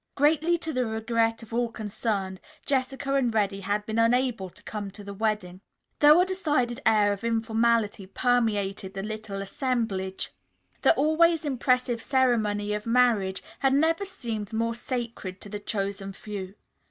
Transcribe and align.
Greatly 0.15 0.57
to 0.57 0.73
the 0.73 0.83
regret 0.87 1.43
of 1.43 1.53
all 1.53 1.69
concerned, 1.69 2.41
Jessica 2.65 3.13
and 3.13 3.31
Reddy 3.35 3.59
had 3.61 3.85
been 3.85 3.99
unable 3.99 4.49
to 4.49 4.63
come 4.63 4.89
to 4.89 5.03
the 5.03 5.13
wedding. 5.13 5.61
Though 5.99 6.19
a 6.21 6.25
decided 6.25 6.81
air 6.87 7.13
of 7.13 7.23
informality 7.23 8.07
permeated 8.07 8.95
the 8.95 9.03
little 9.03 9.43
assemblage, 9.43 10.31
the 10.81 10.95
always 10.95 11.45
impressive 11.45 12.01
ceremony 12.01 12.73
of 12.73 12.87
marriage 12.87 13.43
had 13.59 13.73
never 13.75 14.03
seemed 14.03 14.51
more 14.51 14.73
sacred 14.73 15.39
to 15.41 15.49
the 15.49 15.59
chosen 15.59 16.13
few. 16.13 16.55